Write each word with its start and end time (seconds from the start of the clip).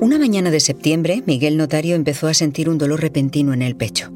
Una 0.00 0.18
mañana 0.18 0.50
de 0.50 0.60
septiembre, 0.60 1.22
Miguel 1.26 1.58
Notario 1.58 1.94
empezó 1.94 2.26
a 2.26 2.32
sentir 2.32 2.70
un 2.70 2.78
dolor 2.78 3.02
repentino 3.02 3.52
en 3.52 3.60
el 3.60 3.76
pecho. 3.76 4.10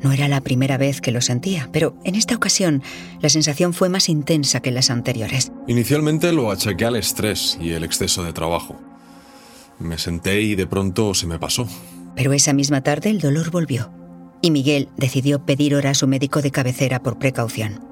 No 0.00 0.12
era 0.12 0.28
la 0.28 0.40
primera 0.40 0.78
vez 0.78 1.02
que 1.02 1.12
lo 1.12 1.20
sentía, 1.20 1.68
pero 1.74 1.94
en 2.04 2.14
esta 2.14 2.34
ocasión 2.34 2.82
la 3.20 3.28
sensación 3.28 3.74
fue 3.74 3.90
más 3.90 4.08
intensa 4.08 4.60
que 4.60 4.70
las 4.70 4.88
anteriores. 4.88 5.52
Inicialmente 5.68 6.32
lo 6.32 6.50
achaqué 6.50 6.86
al 6.86 6.96
estrés 6.96 7.58
y 7.60 7.72
el 7.72 7.84
exceso 7.84 8.24
de 8.24 8.32
trabajo. 8.32 8.80
Me 9.78 9.98
senté 9.98 10.40
y 10.40 10.54
de 10.54 10.66
pronto 10.66 11.12
se 11.12 11.26
me 11.26 11.38
pasó. 11.38 11.68
Pero 12.16 12.32
esa 12.32 12.54
misma 12.54 12.80
tarde 12.80 13.10
el 13.10 13.20
dolor 13.20 13.50
volvió 13.50 13.92
y 14.40 14.50
Miguel 14.50 14.88
decidió 14.96 15.44
pedir 15.44 15.74
hora 15.74 15.90
a 15.90 15.94
su 15.94 16.06
médico 16.06 16.40
de 16.40 16.50
cabecera 16.50 17.02
por 17.02 17.18
precaución. 17.18 17.84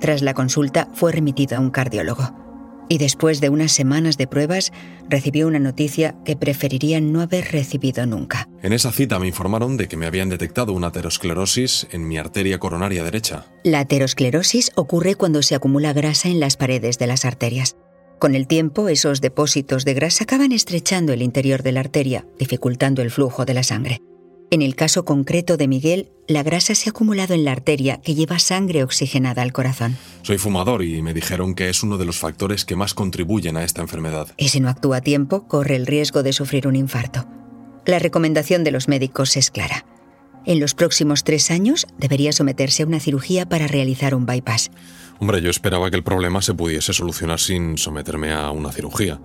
Tras 0.00 0.22
la 0.22 0.34
consulta 0.34 0.88
fue 0.94 1.10
remitido 1.10 1.56
a 1.56 1.60
un 1.60 1.70
cardiólogo 1.70 2.45
y 2.88 2.98
después 2.98 3.40
de 3.40 3.48
unas 3.48 3.72
semanas 3.72 4.16
de 4.16 4.26
pruebas 4.26 4.72
recibió 5.08 5.46
una 5.46 5.58
noticia 5.58 6.14
que 6.24 6.36
preferiría 6.36 7.00
no 7.00 7.20
haber 7.20 7.52
recibido 7.52 8.06
nunca. 8.06 8.48
En 8.62 8.72
esa 8.72 8.92
cita 8.92 9.18
me 9.18 9.26
informaron 9.26 9.76
de 9.76 9.88
que 9.88 9.96
me 9.96 10.06
habían 10.06 10.28
detectado 10.28 10.72
una 10.72 10.88
aterosclerosis 10.88 11.86
en 11.92 12.08
mi 12.08 12.18
arteria 12.18 12.58
coronaria 12.58 13.04
derecha. 13.04 13.46
La 13.64 13.80
aterosclerosis 13.80 14.72
ocurre 14.74 15.14
cuando 15.14 15.42
se 15.42 15.54
acumula 15.54 15.92
grasa 15.92 16.28
en 16.28 16.40
las 16.40 16.56
paredes 16.56 16.98
de 16.98 17.06
las 17.06 17.24
arterias. 17.24 17.76
Con 18.18 18.34
el 18.34 18.46
tiempo, 18.46 18.88
esos 18.88 19.20
depósitos 19.20 19.84
de 19.84 19.92
grasa 19.92 20.24
acaban 20.24 20.52
estrechando 20.52 21.12
el 21.12 21.20
interior 21.20 21.62
de 21.62 21.72
la 21.72 21.80
arteria, 21.80 22.26
dificultando 22.38 23.02
el 23.02 23.10
flujo 23.10 23.44
de 23.44 23.54
la 23.54 23.62
sangre. 23.62 24.00
En 24.50 24.62
el 24.62 24.76
caso 24.76 25.04
concreto 25.04 25.56
de 25.56 25.66
Miguel, 25.66 26.08
la 26.28 26.44
grasa 26.44 26.76
se 26.76 26.88
ha 26.88 26.90
acumulado 26.90 27.34
en 27.34 27.44
la 27.44 27.50
arteria 27.50 28.00
que 28.00 28.14
lleva 28.14 28.38
sangre 28.38 28.84
oxigenada 28.84 29.42
al 29.42 29.52
corazón. 29.52 29.96
Soy 30.22 30.38
fumador 30.38 30.84
y 30.84 31.02
me 31.02 31.14
dijeron 31.14 31.54
que 31.54 31.68
es 31.68 31.82
uno 31.82 31.98
de 31.98 32.04
los 32.04 32.18
factores 32.18 32.64
que 32.64 32.76
más 32.76 32.94
contribuyen 32.94 33.56
a 33.56 33.64
esta 33.64 33.82
enfermedad. 33.82 34.28
Y 34.36 34.48
si 34.48 34.60
no 34.60 34.68
actúa 34.68 34.98
a 34.98 35.00
tiempo, 35.00 35.48
corre 35.48 35.74
el 35.74 35.86
riesgo 35.86 36.22
de 36.22 36.32
sufrir 36.32 36.68
un 36.68 36.76
infarto. 36.76 37.26
La 37.86 37.98
recomendación 37.98 38.62
de 38.62 38.70
los 38.70 38.86
médicos 38.86 39.36
es 39.36 39.50
clara. 39.50 39.84
En 40.44 40.60
los 40.60 40.74
próximos 40.74 41.24
tres 41.24 41.50
años 41.50 41.88
debería 41.98 42.30
someterse 42.30 42.84
a 42.84 42.86
una 42.86 43.00
cirugía 43.00 43.48
para 43.48 43.66
realizar 43.66 44.14
un 44.14 44.26
bypass. 44.26 44.70
Hombre, 45.18 45.42
yo 45.42 45.50
esperaba 45.50 45.90
que 45.90 45.96
el 45.96 46.04
problema 46.04 46.40
se 46.40 46.54
pudiese 46.54 46.92
solucionar 46.92 47.40
sin 47.40 47.78
someterme 47.78 48.32
a 48.32 48.52
una 48.52 48.70
cirugía, 48.70 49.18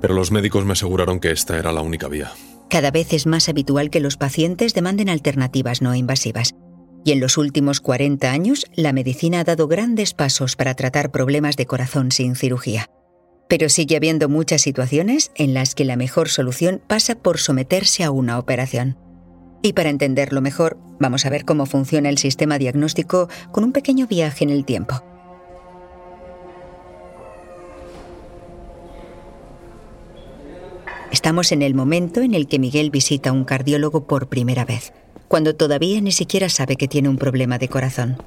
pero 0.00 0.14
los 0.14 0.30
médicos 0.30 0.64
me 0.64 0.72
aseguraron 0.72 1.20
que 1.20 1.32
esta 1.32 1.58
era 1.58 1.70
la 1.70 1.82
única 1.82 2.08
vía. 2.08 2.32
Cada 2.74 2.90
vez 2.90 3.12
es 3.12 3.24
más 3.28 3.48
habitual 3.48 3.88
que 3.88 4.00
los 4.00 4.16
pacientes 4.16 4.74
demanden 4.74 5.08
alternativas 5.08 5.80
no 5.80 5.94
invasivas. 5.94 6.56
Y 7.04 7.12
en 7.12 7.20
los 7.20 7.38
últimos 7.38 7.80
40 7.80 8.32
años, 8.32 8.64
la 8.74 8.92
medicina 8.92 9.38
ha 9.38 9.44
dado 9.44 9.68
grandes 9.68 10.12
pasos 10.12 10.56
para 10.56 10.74
tratar 10.74 11.12
problemas 11.12 11.56
de 11.56 11.66
corazón 11.66 12.10
sin 12.10 12.34
cirugía. 12.34 12.90
Pero 13.48 13.68
sigue 13.68 13.94
habiendo 13.94 14.28
muchas 14.28 14.62
situaciones 14.62 15.30
en 15.36 15.54
las 15.54 15.76
que 15.76 15.84
la 15.84 15.94
mejor 15.94 16.28
solución 16.28 16.82
pasa 16.84 17.14
por 17.14 17.38
someterse 17.38 18.02
a 18.02 18.10
una 18.10 18.40
operación. 18.40 18.98
Y 19.62 19.74
para 19.74 19.90
entenderlo 19.90 20.40
mejor, 20.40 20.76
vamos 20.98 21.26
a 21.26 21.30
ver 21.30 21.44
cómo 21.44 21.66
funciona 21.66 22.08
el 22.08 22.18
sistema 22.18 22.58
diagnóstico 22.58 23.28
con 23.52 23.62
un 23.62 23.70
pequeño 23.70 24.08
viaje 24.08 24.42
en 24.42 24.50
el 24.50 24.64
tiempo. 24.64 25.13
Estamos 31.14 31.52
en 31.52 31.62
el 31.62 31.74
momento 31.74 32.22
en 32.22 32.34
el 32.34 32.48
que 32.48 32.58
Miguel 32.58 32.90
visita 32.90 33.30
a 33.30 33.32
un 33.32 33.44
cardiólogo 33.44 34.08
por 34.08 34.26
primera 34.26 34.64
vez, 34.64 34.92
cuando 35.28 35.54
todavía 35.54 36.00
ni 36.00 36.10
siquiera 36.10 36.48
sabe 36.48 36.74
que 36.74 36.88
tiene 36.88 37.08
un 37.08 37.18
problema 37.18 37.56
de 37.56 37.68
corazón. 37.68 38.20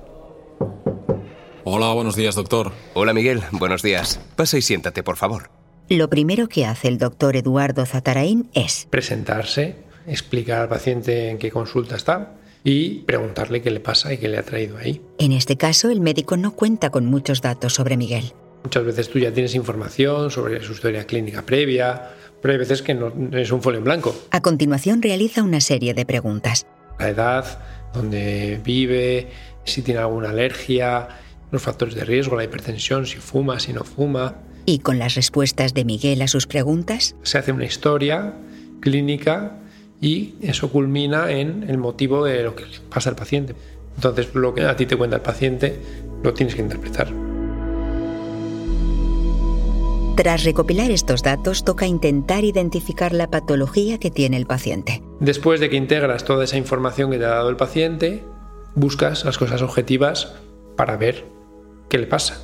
Hola, 1.66 1.92
buenos 1.92 2.16
días, 2.16 2.36
doctor. 2.36 2.72
Hola, 2.94 3.14
Miguel. 3.14 3.42
Buenos 3.52 3.82
días. 3.82 4.22
Pasa 4.38 4.58
y 4.58 4.62
siéntate, 4.62 5.04
por 5.04 5.18
favor. 5.18 5.50
Lo 5.90 6.10
primero 6.10 6.48
que 6.48 6.66
hace 6.66 6.88
el 6.88 6.98
doctor 6.98 7.36
Eduardo 7.36 7.86
Zatarain 7.86 8.50
es 8.54 8.88
presentarse, 8.90 9.76
explicar 10.08 10.62
al 10.62 10.70
paciente 10.70 11.30
en 11.30 11.40
qué 11.40 11.52
consulta 11.52 11.98
está 11.98 12.36
y 12.64 13.00
preguntarle 13.00 13.62
qué 13.62 13.70
le 13.70 13.82
pasa 13.82 14.14
y 14.14 14.18
qué 14.18 14.30
le 14.30 14.38
ha 14.38 14.44
traído 14.44 14.78
ahí. 14.78 15.02
En 15.20 15.34
este 15.34 15.58
caso, 15.58 15.90
el 15.90 16.00
médico 16.00 16.38
no 16.38 16.56
cuenta 16.56 16.90
con 16.90 17.06
muchos 17.06 17.42
datos 17.42 17.74
sobre 17.74 17.98
Miguel. 17.98 18.32
Muchas 18.64 18.86
veces 18.86 19.10
tú 19.10 19.20
ya 19.20 19.34
tienes 19.34 19.56
información 19.56 20.32
sobre 20.32 20.62
su 20.64 20.74
historia 20.74 21.06
clínica 21.06 21.46
previa, 21.46 22.14
pero 22.42 22.54
hay 22.54 22.58
veces 22.60 22.82
que 22.82 22.94
no 22.94 23.12
es 23.38 23.52
un 23.52 23.62
folio 23.62 23.80
en 23.80 23.84
blanco. 23.84 24.16
A 24.32 24.42
continuación 24.42 25.02
realiza 25.02 25.44
una 25.44 25.62
serie 25.62 25.94
de 25.94 26.06
preguntas. 26.06 26.66
La 27.00 27.10
edad, 27.10 27.60
dónde 27.94 28.60
vive, 28.64 29.28
si 29.64 29.82
tiene 29.82 30.00
alguna 30.00 30.30
alergia, 30.30 31.08
los 31.52 31.62
factores 31.62 31.96
de 31.96 32.04
riesgo, 32.04 32.36
la 32.36 32.44
hipertensión, 32.44 33.06
si 33.06 33.18
fuma, 33.18 33.60
si 33.60 33.74
no 33.74 33.84
fuma. 33.84 34.36
Y 34.66 34.80
con 34.80 35.00
las 35.00 35.16
respuestas 35.16 35.74
de 35.74 35.86
Miguel 35.86 36.22
a 36.22 36.28
sus 36.28 36.48
preguntas. 36.48 37.16
Se 37.24 37.38
hace 37.38 37.52
una 37.52 37.66
historia 37.66 38.34
clínica 38.82 39.58
y 40.02 40.36
eso 40.42 40.70
culmina 40.70 41.32
en 41.32 41.66
el 41.68 41.78
motivo 41.78 42.26
de 42.26 42.44
lo 42.44 42.56
que 42.56 42.66
le 42.66 42.80
pasa 42.90 43.10
al 43.10 43.16
paciente. 43.16 43.56
Entonces 43.96 44.34
lo 44.36 44.54
que 44.54 44.64
a 44.64 44.76
ti 44.76 44.86
te 44.86 44.96
cuenta 44.96 45.16
el 45.16 45.22
paciente 45.22 45.80
lo 46.24 46.34
tienes 46.34 46.56
que 46.56 46.62
interpretar. 46.62 47.27
Tras 50.18 50.44
recopilar 50.44 50.90
estos 50.90 51.22
datos, 51.22 51.64
toca 51.64 51.86
intentar 51.86 52.44
identificar 52.44 53.14
la 53.14 53.30
patología 53.30 54.00
que 54.00 54.10
tiene 54.10 54.36
el 54.38 54.48
paciente. 54.48 55.04
Después 55.20 55.60
de 55.60 55.70
que 55.70 55.76
integras 55.76 56.26
toda 56.26 56.44
esa 56.44 56.58
información 56.58 57.12
que 57.12 57.20
te 57.20 57.26
ha 57.26 57.36
dado 57.36 57.52
el 57.52 57.56
paciente, 57.56 58.24
buscas 58.74 59.26
las 59.26 59.38
cosas 59.38 59.62
objetivas 59.62 60.34
para 60.76 60.98
ver 60.98 61.26
qué 61.88 62.00
le 62.00 62.08
pasa. 62.08 62.42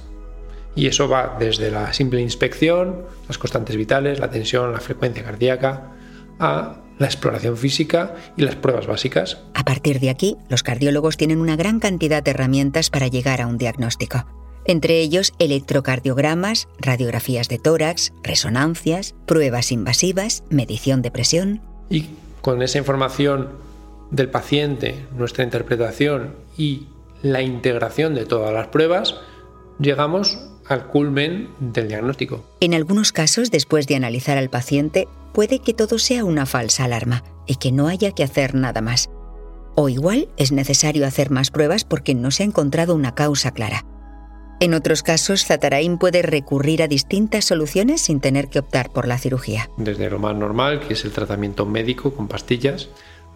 Y 0.75 0.85
eso 0.85 1.09
va 1.09 1.35
desde 1.39 1.71
la 1.71 1.93
simple 1.93 2.21
inspección, 2.21 3.07
las 3.27 3.39
constantes 3.39 3.75
vitales, 3.75 4.19
la 4.19 4.29
tensión, 4.29 4.71
la 4.71 4.79
frecuencia 4.79 5.23
cardíaca, 5.23 5.95
a 6.37 6.75
la 6.99 7.07
exploración 7.07 7.57
física 7.57 8.13
y 8.37 8.43
las 8.43 8.55
pruebas 8.55 8.85
básicas. 8.85 9.39
A 9.55 9.63
partir 9.63 9.99
de 9.99 10.11
aquí, 10.11 10.37
los 10.47 10.61
cardiólogos 10.61 11.17
tienen 11.17 11.39
una 11.39 11.55
gran 11.55 11.79
cantidad 11.79 12.21
de 12.21 12.31
herramientas 12.31 12.91
para 12.91 13.07
llegar 13.07 13.41
a 13.41 13.47
un 13.47 13.57
diagnóstico 13.57 14.27
entre 14.65 14.99
ellos 14.99 15.33
electrocardiogramas, 15.39 16.67
radiografías 16.79 17.49
de 17.49 17.59
tórax, 17.59 18.13
resonancias, 18.23 19.15
pruebas 19.25 19.71
invasivas, 19.71 20.43
medición 20.49 21.01
de 21.01 21.11
presión. 21.11 21.61
Y 21.89 22.09
con 22.41 22.61
esa 22.61 22.77
información 22.77 23.49
del 24.11 24.29
paciente, 24.29 25.05
nuestra 25.17 25.43
interpretación 25.43 26.35
y 26.57 26.87
la 27.21 27.41
integración 27.41 28.13
de 28.13 28.25
todas 28.25 28.53
las 28.53 28.67
pruebas, 28.67 29.15
llegamos 29.79 30.37
al 30.67 30.87
culmen 30.87 31.49
del 31.59 31.87
diagnóstico. 31.87 32.43
En 32.59 32.73
algunos 32.73 33.11
casos, 33.11 33.51
después 33.51 33.87
de 33.87 33.95
analizar 33.95 34.37
al 34.37 34.49
paciente, 34.49 35.07
puede 35.33 35.59
que 35.59 35.73
todo 35.73 35.97
sea 35.99 36.25
una 36.25 36.45
falsa 36.45 36.85
alarma 36.85 37.23
y 37.47 37.55
que 37.55 37.71
no 37.71 37.87
haya 37.87 38.11
que 38.11 38.23
hacer 38.23 38.55
nada 38.55 38.81
más. 38.81 39.09
O 39.75 39.89
igual 39.89 40.29
es 40.37 40.51
necesario 40.51 41.07
hacer 41.07 41.31
más 41.31 41.49
pruebas 41.49 41.83
porque 41.83 42.13
no 42.13 42.31
se 42.31 42.43
ha 42.43 42.45
encontrado 42.45 42.93
una 42.95 43.15
causa 43.15 43.51
clara. 43.51 43.85
En 44.59 44.73
otros 44.73 45.03
casos, 45.03 45.45
Zatarain 45.45 45.97
puede 45.97 46.21
recurrir 46.21 46.83
a 46.83 46.87
distintas 46.87 47.45
soluciones 47.45 48.01
sin 48.01 48.19
tener 48.21 48.47
que 48.47 48.59
optar 48.59 48.91
por 48.91 49.07
la 49.07 49.17
cirugía. 49.17 49.69
Desde 49.77 50.09
lo 50.09 50.19
más 50.19 50.35
normal, 50.35 50.79
que 50.79 50.93
es 50.93 51.03
el 51.05 51.11
tratamiento 51.11 51.65
médico 51.65 52.13
con 52.13 52.27
pastillas, 52.27 52.89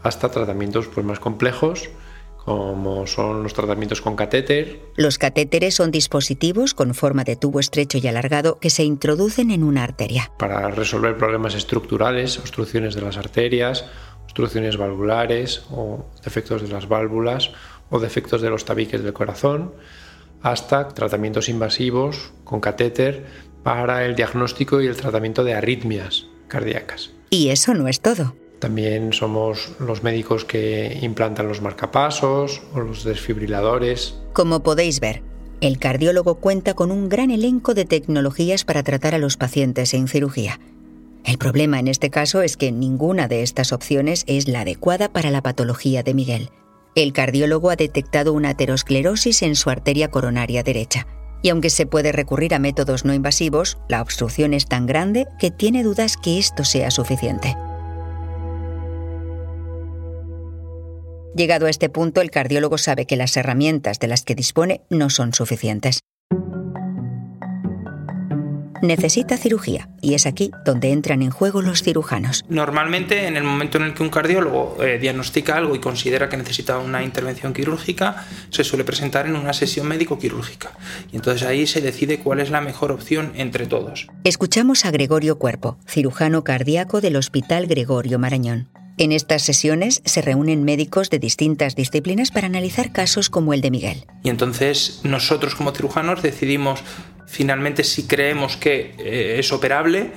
hasta 0.04 0.30
tratamientos 0.30 0.88
pues, 0.88 1.06
más 1.06 1.20
complejos, 1.20 1.90
como 2.48 3.06
son 3.08 3.44
los 3.44 3.54
tratamientos 3.54 4.02
con 4.02 4.16
catéter. 4.16 4.80
Los 4.96 5.18
catéteres 5.18 5.76
son 5.76 5.92
dispositivos 5.92 6.74
con 6.74 6.94
forma 6.94 7.26
de 7.26 7.36
tubo 7.36 7.60
estrecho 7.60 7.98
y 7.98 8.08
alargado 8.08 8.58
que 8.58 8.70
se 8.70 8.86
introducen 8.86 9.52
en 9.52 9.64
una 9.64 9.84
arteria. 9.84 10.32
Para 10.40 10.70
resolver 10.70 11.18
problemas 11.18 11.56
estructurales, 11.56 12.40
obstrucciones 12.40 12.96
de 12.96 13.02
las 13.02 13.18
arterias, 13.18 13.84
obstrucciones 14.24 14.78
valvulares 14.78 15.64
o 15.72 16.06
defectos 16.24 16.62
de 16.62 16.70
las 16.70 16.88
válvulas 16.88 17.52
o 17.90 18.00
defectos 18.00 18.42
de 18.42 18.50
los 18.50 18.64
tabiques 18.64 19.04
del 19.04 19.12
corazón 19.12 19.74
hasta 20.42 20.88
tratamientos 20.90 21.50
invasivos 21.50 22.32
con 22.44 22.60
catéter 22.60 23.26
para 23.64 24.06
el 24.06 24.16
diagnóstico 24.16 24.82
y 24.82 24.88
el 24.88 24.96
tratamiento 24.96 25.44
de 25.44 25.54
arritmias 25.54 26.28
cardíacas. 26.48 27.12
Y 27.30 27.50
eso 27.50 27.74
no 27.74 27.88
es 27.88 28.02
todo. 28.02 28.36
También 28.60 29.14
somos 29.14 29.74
los 29.80 30.04
médicos 30.04 30.46
que 30.46 30.98
implantan 31.02 31.48
los 31.48 31.62
marcapasos 31.62 32.62
o 32.74 32.80
los 32.80 33.04
desfibriladores. 33.04 34.16
Como 34.34 34.64
podéis 34.64 35.00
ver, 35.00 35.22
el 35.62 35.80
cardiólogo 35.80 36.36
cuenta 36.36 36.74
con 36.74 36.92
un 36.92 37.10
gran 37.10 37.30
elenco 37.30 37.74
de 37.74 37.86
tecnologías 37.86 38.64
para 38.64 38.84
tratar 38.84 39.14
a 39.16 39.20
los 39.20 39.38
pacientes 39.38 39.94
en 39.94 40.08
cirugía. 40.08 40.60
El 41.24 41.38
problema 41.38 41.80
en 41.80 41.88
este 41.88 42.10
caso 42.10 42.42
es 42.42 42.58
que 42.58 42.72
ninguna 42.72 43.28
de 43.28 43.44
estas 43.44 43.74
opciones 43.74 44.24
es 44.28 44.48
la 44.48 44.62
adecuada 44.62 45.10
para 45.10 45.30
la 45.30 45.42
patología 45.42 46.02
de 46.02 46.14
Miguel. 46.14 46.50
El 46.98 47.14
cardiólogo 47.14 47.70
ha 47.70 47.76
detectado 47.76 48.34
una 48.34 48.50
aterosclerosis 48.50 49.44
en 49.44 49.56
su 49.56 49.70
arteria 49.70 50.10
coronaria 50.10 50.64
derecha. 50.64 51.06
Y 51.44 51.50
aunque 51.50 51.70
se 51.70 51.86
puede 51.86 52.12
recurrir 52.12 52.56
a 52.56 52.60
métodos 52.60 53.06
no 53.06 53.14
invasivos, 53.14 53.78
la 53.88 54.02
obstrucción 54.02 54.56
es 54.56 54.66
tan 54.66 54.88
grande 54.88 55.28
que 55.38 55.52
tiene 55.52 55.84
dudas 55.84 56.18
que 56.18 56.40
esto 56.40 56.64
sea 56.64 56.90
suficiente. 56.90 57.56
Llegado 61.36 61.68
a 61.68 61.70
este 61.70 61.88
punto, 61.90 62.20
el 62.20 62.32
cardiólogo 62.32 62.80
sabe 62.80 63.06
que 63.06 63.16
las 63.16 63.38
herramientas 63.38 64.00
de 64.00 64.08
las 64.08 64.24
que 64.24 64.34
dispone 64.34 64.82
no 64.90 65.12
son 65.12 65.36
suficientes. 65.36 66.00
Necesita 68.82 69.38
cirugía 69.38 69.90
y 70.02 70.14
es 70.14 70.26
aquí 70.26 70.52
donde 70.66 70.92
entran 70.92 71.22
en 71.22 71.32
juego 71.32 71.62
los 71.62 71.84
cirujanos. 71.84 72.44
Normalmente, 72.50 73.28
en 73.28 73.38
el 73.38 73.44
momento 73.44 73.78
en 73.78 73.86
el 73.86 73.94
que 73.94 74.04
un 74.04 74.10
cardiólogo 74.10 74.78
eh, 74.84 74.98
diagnostica 75.00 75.58
algo 75.58 75.76
y 75.76 75.80
considera 75.80 76.30
que 76.30 76.38
necesita 76.38 76.78
una 76.80 77.04
intervención 77.04 77.54
quirúrgica, 77.54 78.26
se 78.50 78.64
suele 78.64 78.84
presentar 78.84 79.26
en 79.26 79.36
una 79.36 79.54
sesión 79.54 79.88
médico-quirúrgica. 79.88 80.72
Y 81.12 81.18
entonces 81.18 81.48
ahí 81.48 81.68
se 81.68 81.82
decide 81.82 82.20
cuál 82.20 82.40
es 82.40 82.50
la 82.50 82.62
mejor 82.62 82.92
opción 82.92 83.32
entre 83.36 83.66
todos. 83.66 84.08
Escuchamos 84.24 84.86
a 84.86 84.92
Gregorio 84.92 85.38
Cuerpo, 85.38 85.78
cirujano 85.88 86.44
cardíaco 86.44 87.02
del 87.02 87.16
Hospital 87.16 87.68
Gregorio 87.68 88.20
Marañón. 88.20 88.70
En 88.98 89.12
estas 89.12 89.44
sesiones 89.44 90.02
se 90.06 90.22
reúnen 90.24 90.64
médicos 90.64 91.12
de 91.12 91.20
distintas 91.20 91.76
disciplinas 91.76 92.32
para 92.32 92.48
analizar 92.48 92.92
casos 92.92 93.30
como 93.30 93.54
el 93.54 93.62
de 93.62 93.70
Miguel. 93.70 94.06
Y 94.24 94.30
entonces 94.30 95.02
nosotros 95.04 95.54
como 95.54 95.72
cirujanos 95.72 96.24
decidimos 96.24 96.82
finalmente 97.28 97.84
si 97.84 98.08
creemos 98.08 98.58
que 98.58 98.96
eh, 98.98 99.36
es 99.38 99.52
operable, 99.52 100.14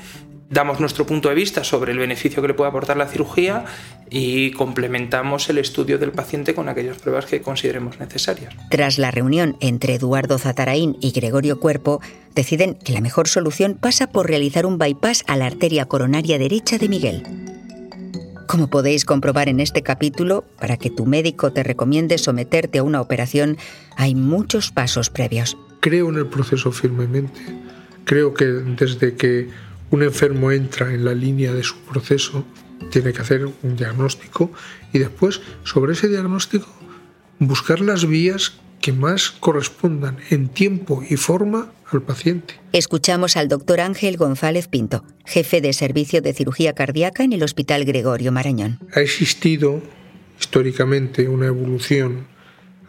damos 0.49 0.81
nuestro 0.81 1.05
punto 1.05 1.29
de 1.29 1.35
vista 1.35 1.63
sobre 1.63 1.93
el 1.93 1.99
beneficio 1.99 2.41
que 2.41 2.49
le 2.49 2.55
puede 2.55 2.71
aportar 2.71 2.97
la 2.97 3.07
cirugía 3.07 3.67
y 4.09 4.53
complementamos 4.53 5.51
el 5.51 5.59
estudio 5.59 5.99
del 5.99 6.13
paciente 6.13 6.55
con 6.55 6.71
aquellas 6.71 6.97
pruebas 6.97 7.27
que 7.27 7.43
consideremos 7.43 8.01
necesarias. 8.01 8.55
Tras 8.71 8.99
la 8.99 9.11
reunión 9.11 9.59
entre 9.61 9.95
Eduardo 9.95 10.39
Zataraín 10.39 10.97
y 11.03 11.13
Gregorio 11.13 11.61
Cuerpo, 11.61 12.01
deciden 12.35 12.77
que 12.77 12.95
la 12.95 13.03
mejor 13.03 13.29
solución 13.29 13.77
pasa 13.79 14.07
por 14.07 14.27
realizar 14.27 14.65
un 14.65 14.79
bypass 14.79 15.23
a 15.27 15.37
la 15.37 15.47
arteria 15.47 15.85
coronaria 15.85 16.39
derecha 16.39 16.79
de 16.79 16.89
Miguel. 16.89 17.50
Como 18.51 18.69
podéis 18.69 19.05
comprobar 19.05 19.49
en 19.49 19.61
este 19.61 19.85
capítulo, 19.85 20.45
para 20.59 20.77
que 20.77 20.91
tu 20.91 21.07
médico 21.07 21.53
te 21.53 21.63
recomiende 21.63 22.19
someterte 22.19 22.79
a 22.79 22.83
una 22.83 23.01
operación, 23.01 23.57
hay 23.97 24.17
muchos 24.17 24.73
pasos 24.73 25.09
previos. 25.09 25.57
Creo 25.79 26.09
en 26.09 26.17
el 26.17 26.27
proceso 26.27 26.73
firmemente. 26.73 27.41
Creo 28.05 28.35
que 28.35 28.47
desde 28.47 29.15
que 29.15 29.51
un 29.93 30.03
enfermo 30.03 30.51
entra 30.51 30.93
en 30.93 31.05
la 31.05 31.15
línea 31.15 31.53
de 31.53 31.63
su 31.63 31.77
proceso, 31.77 32.45
tiene 32.91 33.13
que 33.13 33.23
hacer 33.23 33.47
un 33.47 33.77
diagnóstico 33.77 34.51
y 34.93 34.99
después, 34.99 35.41
sobre 35.63 35.93
ese 35.93 36.09
diagnóstico, 36.09 36.67
buscar 37.39 37.79
las 37.79 38.05
vías 38.05 38.55
que 38.81 38.93
más 38.93 39.31
correspondan 39.31 40.17
en 40.29 40.49
tiempo 40.49 41.05
y 41.09 41.17
forma 41.17 41.71
al 41.93 42.03
paciente. 42.03 42.55
Escuchamos 42.73 43.37
al 43.37 43.49
doctor 43.49 43.81
Ángel 43.81 44.17
González 44.17 44.69
Pinto, 44.69 45.05
jefe 45.25 45.61
de 45.61 45.73
servicio 45.73 46.23
de 46.23 46.33
cirugía 46.33 46.75
cardíaca 46.75 47.25
en 47.25 47.33
el 47.33 47.43
Hospital 47.43 47.85
Gregorio 47.85 48.33
Marañón. 48.33 48.79
Ha 48.95 49.01
existido 49.01 49.83
históricamente 50.39 51.29
una 51.29 51.47
evolución 51.47 52.27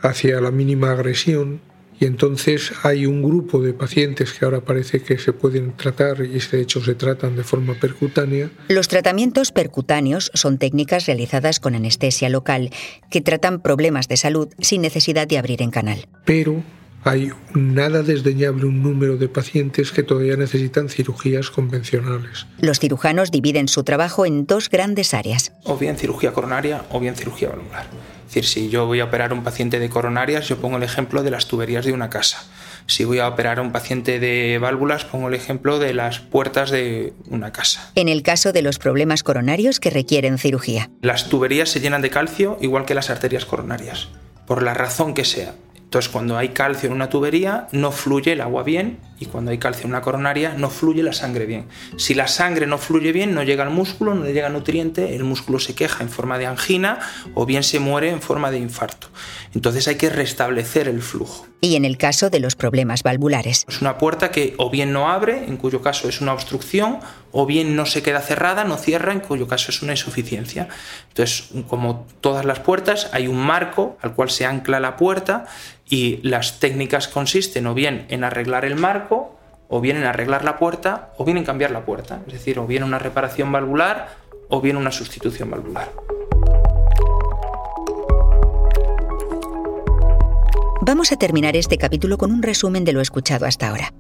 hacia 0.01 0.41
la 0.41 0.51
mínima 0.51 0.91
agresión 0.91 1.61
y 1.99 2.05
entonces 2.05 2.73
hay 2.81 3.05
un 3.05 3.21
grupo 3.21 3.61
de 3.61 3.73
pacientes 3.73 4.33
que 4.33 4.43
ahora 4.43 4.61
parece 4.61 5.03
que 5.03 5.19
se 5.19 5.33
pueden 5.33 5.77
tratar 5.77 6.21
y 6.21 6.39
de 6.39 6.59
hecho 6.59 6.83
se 6.83 6.95
tratan 6.95 7.35
de 7.35 7.43
forma 7.43 7.75
percutánea. 7.75 8.49
Los 8.69 8.87
tratamientos 8.87 9.51
percutáneos 9.51 10.31
son 10.33 10.57
técnicas 10.57 11.05
realizadas 11.05 11.59
con 11.59 11.75
anestesia 11.75 12.29
local 12.29 12.71
que 13.11 13.21
tratan 13.21 13.61
problemas 13.61 14.07
de 14.07 14.17
salud 14.17 14.49
sin 14.59 14.81
necesidad 14.81 15.27
de 15.27 15.37
abrir 15.37 15.61
en 15.61 15.69
canal. 15.69 16.07
Pero 16.25 16.63
hay 17.03 17.31
nada 17.53 18.03
desdeñable 18.03 18.65
un 18.65 18.83
número 18.83 19.17
de 19.17 19.27
pacientes 19.27 19.91
que 19.91 20.03
todavía 20.03 20.35
necesitan 20.35 20.89
cirugías 20.89 21.49
convencionales. 21.49 22.45
Los 22.59 22.79
cirujanos 22.79 23.31
dividen 23.31 23.67
su 23.67 23.83
trabajo 23.83 24.25
en 24.25 24.45
dos 24.45 24.69
grandes 24.69 25.13
áreas. 25.13 25.53
O 25.63 25.77
bien 25.77 25.97
cirugía 25.97 26.31
coronaria 26.31 26.85
o 26.91 26.99
bien 26.99 27.15
cirugía 27.15 27.49
valvular. 27.49 27.87
Es 28.27 28.35
decir, 28.35 28.45
si 28.45 28.69
yo 28.69 28.85
voy 28.85 28.99
a 29.01 29.05
operar 29.05 29.31
a 29.31 29.33
un 29.33 29.43
paciente 29.43 29.79
de 29.79 29.89
coronarias, 29.89 30.47
yo 30.47 30.57
pongo 30.57 30.77
el 30.77 30.83
ejemplo 30.83 31.23
de 31.23 31.31
las 31.31 31.47
tuberías 31.47 31.85
de 31.85 31.91
una 31.91 32.09
casa. 32.09 32.45
Si 32.87 33.03
voy 33.03 33.19
a 33.19 33.27
operar 33.27 33.59
a 33.59 33.61
un 33.61 33.71
paciente 33.71 34.19
de 34.19 34.57
válvulas, 34.57 35.05
pongo 35.05 35.27
el 35.27 35.33
ejemplo 35.33 35.79
de 35.79 35.93
las 35.93 36.19
puertas 36.19 36.71
de 36.71 37.13
una 37.27 37.51
casa. 37.51 37.91
En 37.95 38.09
el 38.09 38.23
caso 38.23 38.53
de 38.53 38.61
los 38.61 38.79
problemas 38.79 39.23
coronarios 39.23 39.79
que 39.79 39.89
requieren 39.89 40.37
cirugía. 40.37 40.89
Las 41.01 41.29
tuberías 41.29 41.69
se 41.69 41.79
llenan 41.79 42.01
de 42.01 42.09
calcio 42.09 42.57
igual 42.61 42.85
que 42.85 42.95
las 42.95 43.09
arterias 43.09 43.45
coronarias, 43.45 44.07
por 44.47 44.63
la 44.63 44.73
razón 44.73 45.13
que 45.13 45.25
sea. 45.25 45.55
Entonces, 45.91 46.09
cuando 46.09 46.37
hay 46.37 46.49
calcio 46.49 46.87
en 46.87 46.93
una 46.93 47.09
tubería, 47.09 47.67
no 47.73 47.91
fluye 47.91 48.31
el 48.31 48.39
agua 48.39 48.63
bien 48.63 48.99
y 49.19 49.25
cuando 49.25 49.51
hay 49.51 49.57
calcio 49.57 49.83
en 49.83 49.89
una 49.89 49.99
coronaria, 49.99 50.53
no 50.57 50.69
fluye 50.69 51.03
la 51.03 51.11
sangre 51.11 51.45
bien. 51.45 51.67
Si 51.97 52.13
la 52.13 52.29
sangre 52.29 52.65
no 52.65 52.77
fluye 52.77 53.11
bien, 53.11 53.35
no 53.35 53.43
llega 53.43 53.65
al 53.65 53.71
músculo, 53.71 54.15
no 54.15 54.23
le 54.23 54.31
llega 54.31 54.47
nutriente, 54.47 55.13
el 55.17 55.25
músculo 55.25 55.59
se 55.59 55.75
queja 55.75 56.01
en 56.01 56.09
forma 56.09 56.37
de 56.37 56.45
angina 56.45 56.99
o 57.33 57.45
bien 57.45 57.63
se 57.63 57.81
muere 57.81 58.09
en 58.09 58.21
forma 58.21 58.51
de 58.51 58.59
infarto. 58.59 59.07
Entonces 59.53 59.85
hay 59.89 59.95
que 59.95 60.09
restablecer 60.09 60.87
el 60.87 61.01
flujo. 61.01 61.45
Y 61.59 61.75
en 61.75 61.83
el 61.83 61.97
caso 61.97 62.29
de 62.29 62.39
los 62.39 62.55
problemas 62.55 63.03
valvulares. 63.03 63.65
Es 63.67 63.81
una 63.81 63.97
puerta 63.97 64.31
que 64.31 64.55
o 64.57 64.69
bien 64.69 64.93
no 64.93 65.09
abre, 65.09 65.43
en 65.43 65.57
cuyo 65.57 65.81
caso 65.81 66.07
es 66.07 66.21
una 66.21 66.31
obstrucción, 66.31 66.99
o 67.31 67.45
bien 67.45 67.75
no 67.75 67.85
se 67.85 68.03
queda 68.03 68.21
cerrada, 68.21 68.63
no 68.63 68.77
cierra, 68.77 69.13
en 69.13 69.19
cuyo 69.19 69.47
caso 69.47 69.71
es 69.71 69.81
una 69.81 69.93
insuficiencia. 69.93 70.67
Entonces, 71.09 71.49
como 71.67 72.05
todas 72.21 72.45
las 72.45 72.59
puertas, 72.59 73.09
hay 73.13 73.27
un 73.27 73.37
marco 73.37 73.97
al 74.01 74.13
cual 74.13 74.29
se 74.29 74.45
ancla 74.45 74.79
la 74.79 74.97
puerta 74.97 75.45
y 75.89 76.19
las 76.23 76.59
técnicas 76.59 77.07
consisten 77.07 77.67
o 77.67 77.73
bien 77.73 78.05
en 78.09 78.23
arreglar 78.23 78.65
el 78.65 78.75
marco, 78.75 79.37
o 79.67 79.79
bien 79.79 79.97
en 79.97 80.03
arreglar 80.03 80.43
la 80.43 80.57
puerta, 80.57 81.13
o 81.17 81.23
bien 81.23 81.37
en 81.37 81.45
cambiar 81.45 81.71
la 81.71 81.85
puerta. 81.85 82.21
Es 82.27 82.33
decir, 82.33 82.59
o 82.59 82.67
bien 82.67 82.83
una 82.83 82.99
reparación 82.99 83.51
valvular, 83.51 84.09
o 84.49 84.59
bien 84.59 84.75
una 84.75 84.91
sustitución 84.91 85.49
valvular. 85.49 85.89
Vamos 90.81 91.11
a 91.11 91.15
terminar 91.15 91.55
este 91.55 91.77
capítulo 91.77 92.17
con 92.17 92.31
un 92.31 92.43
resumen 92.43 92.83
de 92.83 92.91
lo 92.91 93.01
escuchado 93.01 93.45
hasta 93.45 93.69
ahora. 93.69 93.93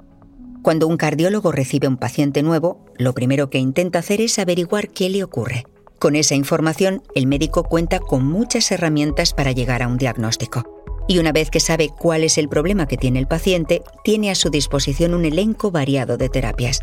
Cuando 0.63 0.87
un 0.87 0.97
cardiólogo 0.97 1.51
recibe 1.51 1.87
un 1.87 1.97
paciente 1.97 2.43
nuevo, 2.43 2.85
lo 2.97 3.13
primero 3.13 3.49
que 3.49 3.57
intenta 3.57 3.99
hacer 3.99 4.21
es 4.21 4.37
averiguar 4.39 4.89
qué 4.89 5.09
le 5.09 5.23
ocurre. 5.23 5.65
Con 5.99 6.15
esa 6.15 6.35
información, 6.35 7.03
el 7.15 7.27
médico 7.27 7.63
cuenta 7.63 7.99
con 7.99 8.25
muchas 8.25 8.71
herramientas 8.71 9.33
para 9.33 9.51
llegar 9.51 9.81
a 9.81 9.87
un 9.87 9.97
diagnóstico 9.97 10.81
y 11.07 11.19
una 11.19 11.33
vez 11.33 11.49
que 11.49 11.59
sabe 11.59 11.89
cuál 11.89 12.23
es 12.23 12.37
el 12.37 12.47
problema 12.47 12.87
que 12.87 12.95
tiene 12.95 13.19
el 13.19 13.27
paciente, 13.27 13.81
tiene 14.03 14.31
a 14.31 14.35
su 14.35 14.49
disposición 14.49 15.13
un 15.13 15.25
elenco 15.25 15.69
variado 15.69 16.15
de 16.15 16.29
terapias. 16.29 16.79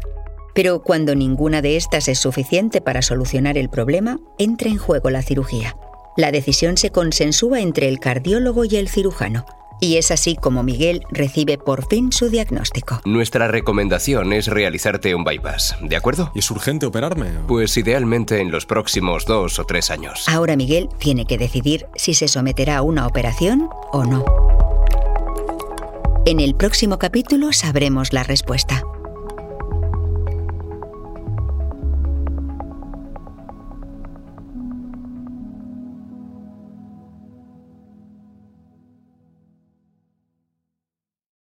Pero 0.55 0.83
cuando 0.83 1.15
ninguna 1.15 1.63
de 1.63 1.77
estas 1.77 2.09
es 2.09 2.19
suficiente 2.19 2.81
para 2.81 3.01
solucionar 3.01 3.57
el 3.57 3.71
problema, 3.71 4.19
entra 4.39 4.69
en 4.69 4.77
juego 4.77 5.09
la 5.09 5.23
cirugía. 5.23 5.77
La 6.17 6.31
decisión 6.31 6.77
se 6.77 6.91
consensúa 6.91 7.61
entre 7.61 7.89
el 7.89 8.01
cardiólogo 8.01 8.67
y 8.67 8.77
el 8.77 8.89
cirujano, 8.89 9.47
y 9.81 9.97
es 9.97 10.11
así 10.11 10.37
como 10.37 10.63
Miguel 10.63 11.03
recibe 11.11 11.59
por 11.59 11.87
fin 11.89 12.13
su 12.13 12.29
diagnóstico. 12.29 13.01
Nuestra 13.05 13.49
recomendación 13.49 14.33
es 14.33 14.47
realizarte 14.47 15.15
un 15.15 15.25
bypass, 15.25 15.77
¿de 15.81 15.97
acuerdo? 15.97 16.31
¿Y 16.35 16.41
es 16.41 16.51
urgente 16.51 16.87
operarme? 16.87 17.31
Pues 17.47 17.77
idealmente 17.77 18.41
en 18.41 18.51
los 18.51 18.67
próximos 18.67 19.25
dos 19.27 19.59
o 19.59 19.65
tres 19.65 19.91
años. 19.91 20.25
Ahora 20.29 20.57
Miguel 20.57 20.89
tiene 20.99 21.27
que 21.27 21.39
decidir 21.39 21.87
si 21.95 22.15
se 22.15 22.29
someterá 22.29 22.79
a 22.79 22.83
una 22.83 23.07
operación 23.07 23.69
o 23.93 24.05
no. 24.05 24.25
En 26.27 26.41
el 26.41 26.55
próximo 26.55 26.99
capítulo 26.99 27.53
sabremos 27.53 28.13
la 28.13 28.23
respuesta. 28.23 28.83